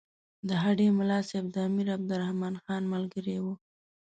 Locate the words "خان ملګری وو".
2.63-3.53